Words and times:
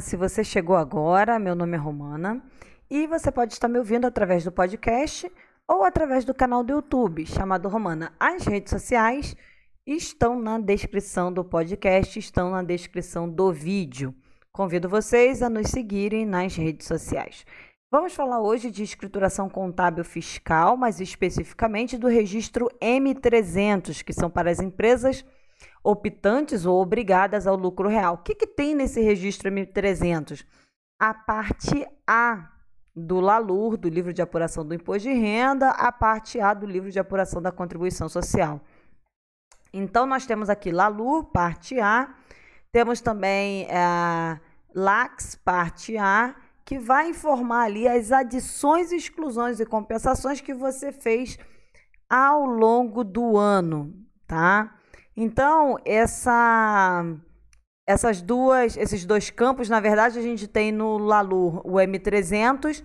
Se 0.00 0.16
você 0.16 0.44
chegou 0.44 0.76
agora, 0.76 1.38
meu 1.38 1.54
nome 1.54 1.76
é 1.76 1.80
Romana 1.80 2.42
e 2.88 3.06
você 3.06 3.32
pode 3.32 3.52
estar 3.52 3.68
me 3.68 3.78
ouvindo 3.78 4.06
através 4.06 4.44
do 4.44 4.52
podcast 4.52 5.30
ou 5.66 5.82
através 5.82 6.24
do 6.24 6.34
canal 6.34 6.62
do 6.62 6.72
YouTube 6.74 7.26
chamado 7.26 7.68
Romana. 7.68 8.12
As 8.18 8.44
redes 8.46 8.70
sociais 8.70 9.36
estão 9.86 10.38
na 10.40 10.58
descrição 10.58 11.32
do 11.32 11.44
podcast, 11.44 12.18
estão 12.18 12.50
na 12.50 12.62
descrição 12.62 13.28
do 13.28 13.52
vídeo. 13.52 14.14
Convido 14.52 14.88
vocês 14.88 15.42
a 15.42 15.50
nos 15.50 15.68
seguirem 15.68 16.24
nas 16.24 16.54
redes 16.54 16.86
sociais. 16.86 17.44
Vamos 17.90 18.14
falar 18.14 18.40
hoje 18.40 18.70
de 18.70 18.82
escrituração 18.82 19.48
contábil 19.48 20.04
fiscal, 20.04 20.76
mais 20.76 21.00
especificamente 21.00 21.96
do 21.96 22.06
registro 22.06 22.68
M300, 22.80 24.02
que 24.04 24.12
são 24.12 24.30
para 24.30 24.50
as 24.50 24.60
empresas 24.60 25.24
optantes 25.82 26.66
ou 26.66 26.80
obrigadas 26.80 27.46
ao 27.46 27.56
lucro 27.56 27.88
real. 27.88 28.14
O 28.14 28.18
que, 28.18 28.34
que 28.34 28.46
tem 28.46 28.74
nesse 28.74 29.00
registro 29.00 29.50
M300? 29.50 30.44
A 30.98 31.14
parte 31.14 31.86
A 32.06 32.50
do 32.94 33.20
LALUR, 33.20 33.76
do 33.76 33.88
livro 33.88 34.12
de 34.12 34.20
apuração 34.20 34.66
do 34.66 34.74
imposto 34.74 35.08
de 35.08 35.14
renda, 35.14 35.70
a 35.70 35.92
parte 35.92 36.40
A 36.40 36.52
do 36.52 36.66
livro 36.66 36.90
de 36.90 36.98
apuração 36.98 37.40
da 37.40 37.52
contribuição 37.52 38.08
social. 38.08 38.60
Então, 39.72 40.06
nós 40.06 40.26
temos 40.26 40.48
aqui 40.50 40.72
LALUR, 40.72 41.24
parte 41.26 41.78
A, 41.78 42.14
temos 42.72 43.00
também 43.00 43.66
a 43.70 44.38
eh, 44.38 44.48
LAX, 44.74 45.36
parte 45.36 45.96
A, 45.96 46.34
que 46.64 46.78
vai 46.78 47.08
informar 47.10 47.64
ali 47.64 47.86
as 47.88 48.12
adições, 48.12 48.92
exclusões 48.92 49.60
e 49.60 49.66
compensações 49.66 50.40
que 50.40 50.52
você 50.52 50.92
fez 50.92 51.38
ao 52.08 52.44
longo 52.44 53.04
do 53.04 53.36
ano, 53.36 53.94
tá? 54.26 54.77
Então, 55.20 55.76
essa, 55.84 57.04
essas 57.84 58.22
duas, 58.22 58.76
esses 58.76 59.04
dois 59.04 59.30
campos, 59.30 59.68
na 59.68 59.80
verdade, 59.80 60.16
a 60.16 60.22
gente 60.22 60.46
tem 60.46 60.70
no 60.70 60.96
Lalur 60.96 61.60
o 61.66 61.72
M300 61.72 62.84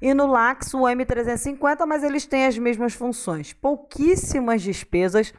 e 0.00 0.14
no 0.14 0.28
Lax 0.28 0.74
o 0.74 0.82
M350, 0.82 1.84
mas 1.84 2.04
eles 2.04 2.24
têm 2.24 2.46
as 2.46 2.56
mesmas 2.56 2.94
funções. 2.94 3.52
Pouquíssimas 3.52 4.62
despesas 4.62 5.34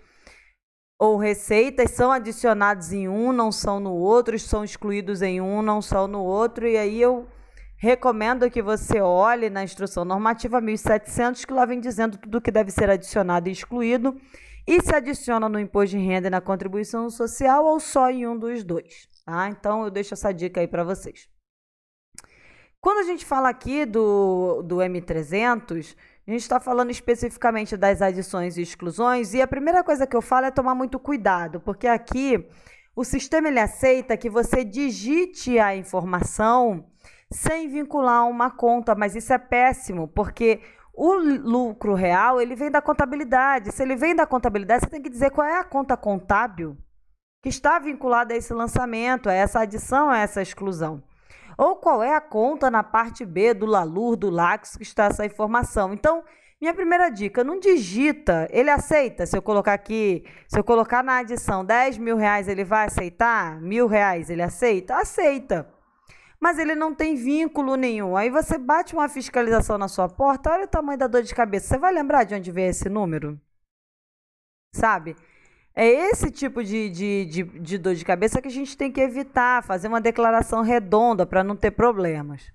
ou 0.99 1.15
receitas 1.15 1.91
são 1.91 2.11
adicionados 2.11 2.91
em 2.91 3.07
um, 3.07 3.31
não 3.31 3.49
são 3.49 3.79
no 3.79 3.93
outro, 3.93 4.37
são 4.37 4.65
excluídos 4.65 5.21
em 5.21 5.39
um, 5.39 5.61
não 5.61 5.81
são 5.81 6.09
no 6.09 6.21
outro, 6.21 6.67
e 6.67 6.75
aí 6.75 7.01
eu 7.01 7.25
recomendo 7.83 8.49
que 8.49 8.61
você 8.61 9.01
olhe 9.01 9.49
na 9.49 9.61
instrução 9.61 10.05
normativa 10.05 10.61
1700, 10.61 11.43
que 11.43 11.51
lá 11.51 11.65
vem 11.65 11.81
dizendo 11.81 12.17
tudo 12.17 12.39
que 12.39 12.49
deve 12.49 12.71
ser 12.71 12.89
adicionado 12.89 13.49
e 13.49 13.51
excluído, 13.51 14.15
e 14.65 14.81
se 14.81 14.95
adiciona 14.95 15.49
no 15.49 15.59
imposto 15.59 15.97
de 15.97 16.01
renda 16.01 16.27
e 16.27 16.31
na 16.31 16.39
contribuição 16.39 17.09
social 17.09 17.65
ou 17.65 17.81
só 17.81 18.09
em 18.09 18.25
um 18.25 18.39
dos 18.39 18.63
dois. 18.63 19.09
Tá? 19.25 19.49
Então 19.49 19.83
eu 19.83 19.91
deixo 19.91 20.13
essa 20.13 20.31
dica 20.31 20.61
aí 20.61 20.67
para 20.67 20.85
vocês. 20.85 21.27
Quando 22.79 22.99
a 22.99 23.03
gente 23.03 23.25
fala 23.25 23.49
aqui 23.49 23.85
do, 23.85 24.61
do 24.61 24.77
M300, 24.77 25.93
a 26.25 26.31
gente 26.31 26.41
está 26.41 26.61
falando 26.61 26.89
especificamente 26.89 27.75
das 27.75 28.01
adições 28.01 28.55
e 28.55 28.61
exclusões, 28.61 29.33
e 29.33 29.41
a 29.41 29.47
primeira 29.47 29.83
coisa 29.83 30.07
que 30.07 30.15
eu 30.15 30.21
falo 30.21 30.45
é 30.45 30.51
tomar 30.51 30.73
muito 30.73 30.97
cuidado, 30.97 31.59
porque 31.59 31.87
aqui 31.87 32.47
o 32.95 33.03
sistema 33.03 33.49
ele 33.49 33.59
aceita 33.59 34.15
que 34.15 34.29
você 34.29 34.63
digite 34.63 35.59
a 35.59 35.75
informação 35.75 36.85
sem 37.33 37.67
vincular 37.67 38.27
uma 38.27 38.51
conta, 38.51 38.93
mas 38.95 39.15
isso 39.15 39.33
é 39.33 39.37
péssimo, 39.37 40.07
porque 40.07 40.61
o 40.93 41.15
lucro 41.15 41.95
real, 41.95 42.39
ele 42.39 42.55
vem 42.55 42.69
da 42.69 42.81
contabilidade. 42.81 43.71
Se 43.71 43.81
ele 43.81 43.95
vem 43.95 44.15
da 44.15 44.27
contabilidade, 44.27 44.83
você 44.83 44.89
tem 44.89 45.01
que 45.01 45.09
dizer 45.09 45.31
qual 45.31 45.47
é 45.47 45.59
a 45.59 45.63
conta 45.63 45.97
contábil 45.97 46.77
que 47.41 47.49
está 47.49 47.79
vinculada 47.79 48.33
a 48.33 48.37
esse 48.37 48.53
lançamento, 48.53 49.27
a 49.27 49.33
essa 49.33 49.61
adição, 49.61 50.09
a 50.09 50.19
essa 50.19 50.41
exclusão. 50.41 51.03
Ou 51.57 51.75
qual 51.75 52.01
é 52.03 52.15
a 52.15 52.21
conta 52.21 52.69
na 52.69 52.83
parte 52.83 53.25
B 53.25 53.53
do 53.53 53.65
LALUR, 53.65 54.15
do 54.15 54.29
LAX, 54.29 54.77
que 54.77 54.83
está 54.83 55.05
essa 55.05 55.25
informação. 55.25 55.93
Então, 55.93 56.23
minha 56.61 56.73
primeira 56.73 57.09
dica, 57.09 57.43
não 57.43 57.59
digita, 57.59 58.47
ele 58.51 58.69
aceita. 58.69 59.25
Se 59.25 59.35
eu 59.35 59.41
colocar 59.41 59.73
aqui, 59.73 60.23
se 60.47 60.57
eu 60.57 60.63
colocar 60.63 61.03
na 61.03 61.17
adição 61.17 61.65
10 61.65 61.97
mil 61.97 62.15
reais, 62.15 62.47
ele 62.47 62.63
vai 62.63 62.85
aceitar? 62.85 63.59
Mil 63.59 63.87
reais, 63.87 64.29
ele 64.29 64.41
aceita? 64.41 64.95
Aceita 64.95 65.67
mas 66.43 66.59
ele 66.59 66.75
não 66.75 66.93
tem 66.93 67.15
vínculo 67.15 67.77
nenhum. 67.77 68.17
Aí 68.17 68.29
você 68.29 68.57
bate 68.57 68.93
uma 68.93 69.07
fiscalização 69.07 69.77
na 69.77 69.87
sua 69.87 70.09
porta, 70.09 70.51
olha 70.51 70.65
o 70.65 70.67
tamanho 70.67 70.99
da 70.99 71.07
dor 71.07 71.23
de 71.23 71.33
cabeça. 71.33 71.69
Você 71.69 71.77
vai 71.77 71.93
lembrar 71.93 72.25
de 72.25 72.35
onde 72.35 72.51
veio 72.51 72.69
esse 72.69 72.89
número? 72.89 73.39
Sabe? 74.75 75.15
É 75.73 75.87
esse 75.87 76.29
tipo 76.29 76.61
de, 76.61 76.89
de, 76.89 77.25
de, 77.27 77.43
de 77.43 77.77
dor 77.77 77.95
de 77.95 78.03
cabeça 78.03 78.41
que 78.41 78.49
a 78.49 78.51
gente 78.51 78.75
tem 78.75 78.91
que 78.91 78.99
evitar, 78.99 79.63
fazer 79.63 79.87
uma 79.87 80.01
declaração 80.01 80.61
redonda 80.61 81.25
para 81.25 81.45
não 81.45 81.55
ter 81.55 81.71
problemas. 81.71 82.51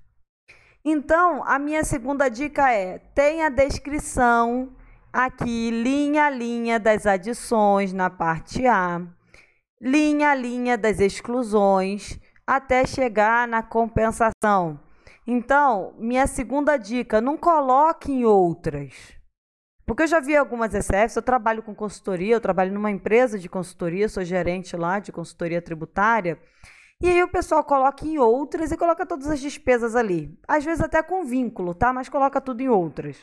Então, 0.84 1.42
a 1.46 1.58
minha 1.58 1.82
segunda 1.82 2.28
dica 2.28 2.70
é: 2.70 2.98
tenha 3.14 3.46
a 3.46 3.50
descrição 3.50 4.76
aqui, 5.10 5.70
linha 5.70 6.26
a 6.26 6.30
linha 6.30 6.78
das 6.78 7.06
adições 7.06 7.94
na 7.94 8.10
parte 8.10 8.66
A, 8.66 9.00
linha 9.80 10.28
a 10.28 10.34
linha 10.34 10.76
das 10.76 11.00
exclusões 11.00 12.20
até 12.48 12.86
chegar 12.86 13.46
na 13.46 13.62
compensação. 13.62 14.80
Então, 15.26 15.92
minha 15.98 16.26
segunda 16.26 16.78
dica, 16.78 17.20
não 17.20 17.36
coloque 17.36 18.10
em 18.10 18.24
outras. 18.24 18.94
Porque 19.84 20.04
eu 20.04 20.06
já 20.06 20.18
vi 20.18 20.34
algumas 20.34 20.72
ECFs, 20.72 21.16
eu 21.16 21.22
trabalho 21.22 21.62
com 21.62 21.74
consultoria, 21.74 22.34
eu 22.34 22.40
trabalho 22.40 22.72
numa 22.72 22.90
empresa 22.90 23.38
de 23.38 23.50
consultoria, 23.50 24.08
sou 24.08 24.24
gerente 24.24 24.74
lá 24.74 24.98
de 24.98 25.12
consultoria 25.12 25.60
tributária. 25.60 26.38
E 27.02 27.06
aí 27.06 27.22
o 27.22 27.28
pessoal 27.28 27.62
coloca 27.62 28.06
em 28.06 28.16
outras 28.16 28.72
e 28.72 28.78
coloca 28.78 29.04
todas 29.04 29.26
as 29.26 29.40
despesas 29.40 29.94
ali. 29.94 30.34
Às 30.48 30.64
vezes 30.64 30.82
até 30.82 31.02
com 31.02 31.24
vínculo, 31.24 31.74
tá? 31.74 31.92
Mas 31.92 32.08
coloca 32.08 32.40
tudo 32.40 32.62
em 32.62 32.68
outras. 32.70 33.18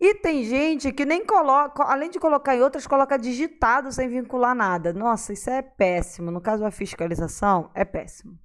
E 0.00 0.14
tem 0.14 0.44
gente 0.44 0.90
que 0.92 1.04
nem 1.04 1.26
coloca, 1.26 1.82
além 1.84 2.08
de 2.08 2.18
colocar 2.18 2.56
em 2.56 2.62
outras, 2.62 2.86
coloca 2.86 3.18
digitado 3.18 3.92
sem 3.92 4.08
vincular 4.08 4.54
nada. 4.54 4.94
Nossa, 4.94 5.34
isso 5.34 5.50
é 5.50 5.60
péssimo. 5.60 6.30
No 6.30 6.40
caso 6.40 6.62
da 6.62 6.70
fiscalização, 6.70 7.70
é 7.74 7.84
péssimo. 7.84 8.38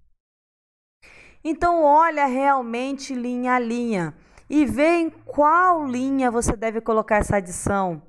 Então, 1.41 1.81
olha 1.81 2.25
realmente 2.25 3.13
linha 3.13 3.53
a 3.53 3.59
linha 3.59 4.13
e 4.49 4.66
vê 4.66 4.97
em 4.97 5.09
qual 5.09 5.85
linha 5.85 6.29
você 6.29 6.57
deve 6.57 6.81
colocar 6.81 7.17
essa 7.17 7.38
adição. 7.38 8.01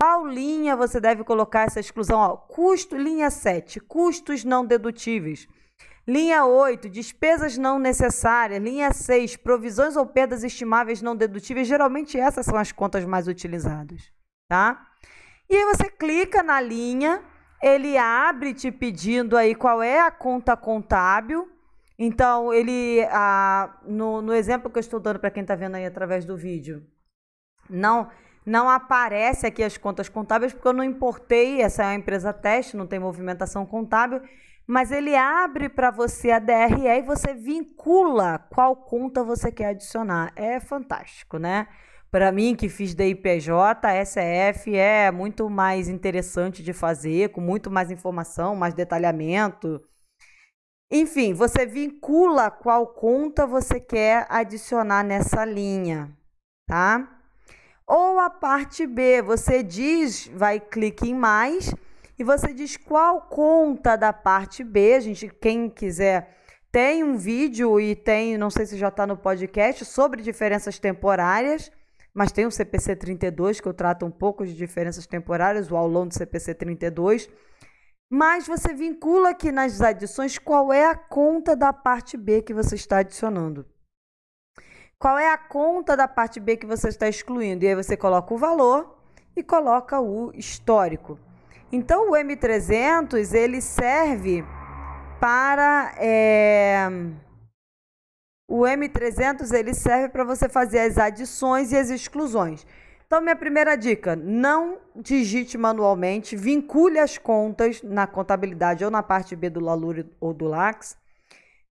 Qual 0.00 0.26
linha 0.26 0.74
você 0.74 0.98
deve 0.98 1.22
colocar 1.22 1.66
essa 1.66 1.80
exclusão? 1.80 2.18
Ó, 2.18 2.34
custo, 2.34 2.96
linha 2.96 3.28
7, 3.28 3.80
custos 3.80 4.42
não 4.42 4.64
dedutíveis. 4.64 5.46
Linha 6.10 6.44
8, 6.44 6.90
despesas 6.90 7.56
não 7.56 7.78
necessárias. 7.78 8.60
Linha 8.60 8.92
6, 8.92 9.36
provisões 9.36 9.94
ou 9.94 10.04
perdas 10.04 10.42
estimáveis 10.42 11.00
não 11.00 11.14
dedutíveis. 11.14 11.68
Geralmente 11.68 12.18
essas 12.18 12.46
são 12.46 12.56
as 12.56 12.72
contas 12.72 13.04
mais 13.04 13.28
utilizadas, 13.28 14.10
tá? 14.48 14.88
E 15.48 15.54
aí 15.54 15.64
você 15.66 15.88
clica 15.88 16.42
na 16.42 16.60
linha, 16.60 17.22
ele 17.62 17.96
abre 17.96 18.52
te 18.52 18.72
pedindo 18.72 19.36
aí 19.36 19.54
qual 19.54 19.80
é 19.80 20.00
a 20.00 20.10
conta 20.10 20.56
contábil. 20.56 21.48
Então, 21.96 22.52
ele, 22.52 23.06
ah, 23.12 23.78
no, 23.84 24.20
no 24.20 24.34
exemplo 24.34 24.68
que 24.68 24.78
eu 24.78 24.80
estou 24.80 24.98
dando 24.98 25.20
para 25.20 25.30
quem 25.30 25.42
está 25.42 25.54
vendo 25.54 25.76
aí 25.76 25.86
através 25.86 26.24
do 26.24 26.36
vídeo, 26.36 26.84
não 27.68 28.10
não 28.50 28.68
aparece 28.68 29.46
aqui 29.46 29.62
as 29.62 29.76
contas 29.76 30.08
contábeis 30.08 30.52
porque 30.52 30.68
eu 30.68 30.72
não 30.72 30.84
importei, 30.84 31.62
essa 31.62 31.82
é 31.82 31.86
uma 31.86 31.94
empresa 31.94 32.32
teste, 32.32 32.76
não 32.76 32.86
tem 32.86 32.98
movimentação 32.98 33.64
contábil 33.64 34.20
mas 34.70 34.92
ele 34.92 35.16
abre 35.16 35.68
para 35.68 35.90
você 35.90 36.30
a 36.30 36.38
DRE 36.38 36.86
e 36.86 37.02
você 37.02 37.34
vincula 37.34 38.38
qual 38.38 38.76
conta 38.76 39.24
você 39.24 39.50
quer 39.50 39.70
adicionar. 39.70 40.32
É 40.36 40.60
fantástico, 40.60 41.38
né? 41.38 41.66
Para 42.08 42.30
mim, 42.30 42.54
que 42.54 42.68
fiz 42.68 42.94
DIPJ, 42.94 43.50
SF 44.04 44.76
é 44.76 45.10
muito 45.10 45.50
mais 45.50 45.88
interessante 45.88 46.62
de 46.62 46.72
fazer, 46.72 47.30
com 47.30 47.40
muito 47.40 47.68
mais 47.68 47.90
informação, 47.90 48.54
mais 48.54 48.72
detalhamento. 48.72 49.82
Enfim, 50.88 51.34
você 51.34 51.66
vincula 51.66 52.48
qual 52.48 52.86
conta 52.94 53.48
você 53.48 53.80
quer 53.80 54.24
adicionar 54.28 55.02
nessa 55.02 55.44
linha, 55.44 56.16
tá? 56.68 57.19
Ou 57.92 58.20
a 58.20 58.30
parte 58.30 58.86
B, 58.86 59.20
você 59.20 59.64
diz, 59.64 60.30
vai 60.32 60.60
clique 60.60 61.10
em 61.10 61.14
mais 61.14 61.74
e 62.16 62.22
você 62.22 62.54
diz 62.54 62.76
qual 62.76 63.22
conta 63.22 63.96
da 63.96 64.12
parte 64.12 64.62
B. 64.62 64.94
A 64.94 65.00
gente, 65.00 65.28
quem 65.28 65.68
quiser, 65.68 66.38
tem 66.70 67.02
um 67.02 67.16
vídeo 67.16 67.80
e 67.80 67.96
tem, 67.96 68.38
não 68.38 68.48
sei 68.48 68.64
se 68.64 68.78
já 68.78 68.86
está 68.90 69.08
no 69.08 69.16
podcast, 69.16 69.84
sobre 69.84 70.22
diferenças 70.22 70.78
temporárias, 70.78 71.68
mas 72.14 72.30
tem 72.30 72.46
o 72.46 72.50
CPC 72.52 72.94
32, 72.94 73.60
que 73.60 73.66
eu 73.66 73.74
trato 73.74 74.06
um 74.06 74.10
pouco 74.12 74.46
de 74.46 74.54
diferenças 74.54 75.04
temporárias, 75.04 75.68
o 75.68 75.76
aulão 75.76 76.06
do 76.06 76.14
CPC 76.14 76.54
32. 76.54 77.28
Mas 78.08 78.46
você 78.46 78.72
vincula 78.72 79.30
aqui 79.30 79.50
nas 79.50 79.80
adições 79.80 80.38
qual 80.38 80.72
é 80.72 80.84
a 80.84 80.94
conta 80.94 81.56
da 81.56 81.72
parte 81.72 82.16
B 82.16 82.40
que 82.40 82.54
você 82.54 82.76
está 82.76 82.98
adicionando. 82.98 83.66
Qual 85.00 85.18
é 85.18 85.32
a 85.32 85.38
conta 85.38 85.96
da 85.96 86.06
parte 86.06 86.38
B 86.38 86.58
que 86.58 86.66
você 86.66 86.88
está 86.88 87.08
excluindo? 87.08 87.64
E 87.64 87.68
aí 87.68 87.74
você 87.74 87.96
coloca 87.96 88.34
o 88.34 88.36
valor 88.36 88.98
e 89.34 89.42
coloca 89.42 89.98
o 89.98 90.30
histórico. 90.34 91.18
Então 91.72 92.10
o 92.10 92.12
M300 92.12 93.32
ele 93.32 93.62
serve 93.62 94.44
para 95.18 95.94
é, 95.96 96.86
o 98.46 98.60
M300 98.62 99.52
ele 99.54 99.72
serve 99.72 100.10
para 100.10 100.22
você 100.22 100.48
fazer 100.48 100.80
as 100.80 100.98
adições 100.98 101.72
e 101.72 101.78
as 101.78 101.88
exclusões. 101.88 102.66
Então, 103.06 103.22
minha 103.22 103.36
primeira 103.36 103.76
dica: 103.76 104.14
não 104.14 104.78
digite 104.94 105.56
manualmente, 105.56 106.36
vincule 106.36 106.98
as 106.98 107.16
contas 107.16 107.82
na 107.82 108.06
contabilidade 108.06 108.84
ou 108.84 108.90
na 108.90 109.02
parte 109.02 109.34
B 109.34 109.48
do 109.48 109.60
Lalure 109.60 110.04
ou 110.20 110.34
do 110.34 110.46
Lax. 110.46 110.96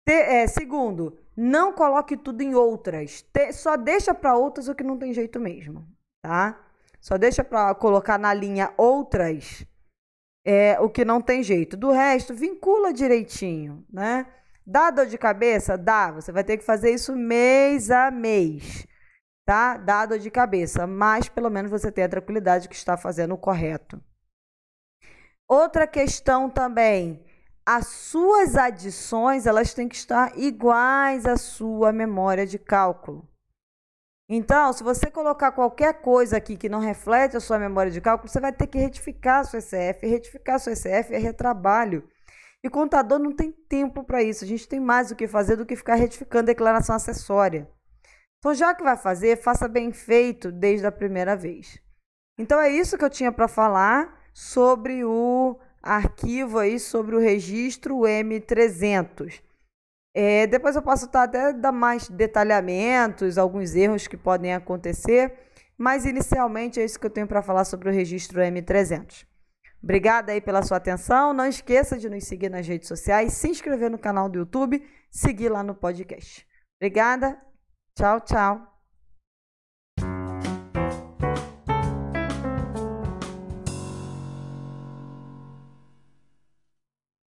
Te, 0.09 0.15
é, 0.15 0.47
segundo, 0.47 1.19
não 1.37 1.71
coloque 1.71 2.17
tudo 2.17 2.41
em 2.41 2.55
outras. 2.55 3.21
Te, 3.31 3.53
só 3.53 3.77
deixa 3.77 4.15
para 4.15 4.35
outras 4.35 4.67
o 4.67 4.75
que 4.75 4.83
não 4.83 4.97
tem 4.97 5.13
jeito 5.13 5.39
mesmo, 5.39 5.87
tá? 6.23 6.59
Só 6.99 7.19
deixa 7.19 7.45
para 7.45 7.75
colocar 7.75 8.17
na 8.19 8.33
linha 8.33 8.73
outras 8.79 9.67
é, 10.47 10.81
o 10.81 10.89
que 10.89 11.05
não 11.05 11.21
tem 11.21 11.43
jeito. 11.43 11.77
Do 11.77 11.91
resto, 11.91 12.33
vincula 12.33 12.91
direitinho, 12.91 13.85
né? 13.93 14.27
Dá 14.67 14.91
dor 14.91 15.05
de 15.05 15.19
cabeça? 15.19 15.77
Dá. 15.77 16.11
Você 16.11 16.33
vai 16.33 16.43
ter 16.43 16.57
que 16.57 16.65
fazer 16.65 16.91
isso 16.91 17.15
mês 17.15 17.91
a 17.91 18.11
mês, 18.11 18.87
tá? 19.45 19.77
Dá 19.77 20.07
dor 20.07 20.19
de 20.19 20.31
cabeça, 20.31 20.87
mas 20.87 21.29
pelo 21.29 21.51
menos 21.51 21.71
você 21.71 21.93
tem 21.93 22.05
a 22.05 22.09
tranquilidade 22.09 22.67
que 22.67 22.75
está 22.75 22.97
fazendo 22.97 23.35
o 23.35 23.39
correto. 23.39 24.03
Outra 25.47 25.87
questão 25.87 26.49
também, 26.49 27.23
as 27.71 27.87
suas 27.87 28.57
adições, 28.57 29.45
elas 29.45 29.75
têm 29.75 29.87
que 29.87 29.95
estar 29.95 30.39
iguais 30.39 31.27
à 31.27 31.37
sua 31.37 31.93
memória 31.93 32.47
de 32.47 32.59
cálculo. 32.59 33.29
Então, 34.27 34.73
se 34.73 34.83
você 34.83 35.11
colocar 35.11 35.53
qualquer 35.53 36.01
coisa 36.01 36.39
aqui 36.39 36.57
que 36.57 36.67
não 36.67 36.81
reflete 36.81 37.37
a 37.37 37.41
sua 37.41 37.59
memória 37.59 37.93
de 37.93 38.01
cálculo, 38.01 38.31
você 38.31 38.41
vai 38.41 38.55
ter 38.55 38.69
que 38.69 38.79
retificar 38.79 39.41
a 39.41 39.45
sua 39.45 39.59
ECF. 39.59 40.07
Retificar 40.07 40.55
a 40.55 40.59
sua 40.59 40.73
ECF 40.73 41.13
é 41.13 41.19
retrabalho. 41.19 42.09
E 42.65 42.71
contador 42.71 43.19
não 43.19 43.37
tem 43.37 43.53
tempo 43.53 44.03
para 44.03 44.23
isso. 44.23 44.45
A 44.45 44.49
gente 44.49 44.67
tem 44.67 44.81
mais 44.81 45.11
o 45.11 45.17
que 45.17 45.29
fazer 45.29 45.57
do 45.57 45.67
que 45.67 45.77
ficar 45.77 45.97
retificando 45.97 46.47
declaração 46.47 46.97
acessória. 46.97 47.71
Então, 48.39 48.55
já 48.55 48.75
que 48.75 48.83
vai 48.83 48.97
fazer, 48.97 49.37
faça 49.37 49.69
bem 49.69 49.93
feito 49.93 50.51
desde 50.51 50.87
a 50.87 50.93
primeira 50.93 51.37
vez. 51.37 51.79
Então, 52.39 52.59
é 52.59 52.71
isso 52.71 52.97
que 52.97 53.05
eu 53.05 53.11
tinha 53.11 53.31
para 53.31 53.47
falar 53.47 54.19
sobre 54.33 55.05
o 55.05 55.61
arquivo 55.89 56.59
aí, 56.59 56.79
sobre 56.79 57.17
o 57.17 57.19
registro 57.19 58.01
M300. 58.01 59.41
É, 60.15 60.47
depois 60.47 60.75
eu 60.77 60.83
posso 60.83 61.07
estar 61.07 61.25
até 61.25 61.53
dar 61.53 61.73
mais 61.73 62.09
detalhamentos, 62.09 63.39
alguns 63.39 63.75
erros 63.75 64.07
que 64.07 64.17
podem 64.17 64.55
acontecer, 64.55 65.33
mas 65.77 66.05
inicialmente 66.05 66.81
é 66.81 66.85
isso 66.85 66.99
que 66.99 67.07
eu 67.07 67.11
tenho 67.11 67.27
para 67.27 67.43
falar 67.43 67.65
sobre 67.65 67.89
o 67.89 67.93
registro 67.93 68.41
M300. 68.41 69.27
Obrigada 69.83 70.33
aí 70.33 70.41
pela 70.41 70.63
sua 70.63 70.77
atenção. 70.77 71.33
Não 71.33 71.47
esqueça 71.47 71.97
de 71.97 72.09
nos 72.09 72.25
seguir 72.25 72.51
nas 72.51 72.67
redes 72.67 72.89
sociais, 72.89 73.35
se 73.35 73.49
inscrever 73.49 73.91
no 73.91 73.99
canal 73.99 74.29
do 74.29 74.41
YouTube, 74.41 74.85
seguir 75.11 75.49
lá 75.49 75.63
no 75.63 75.75
podcast. 75.75 76.47
Obrigada. 76.81 77.41
Tchau, 77.95 78.21
tchau. 78.21 78.78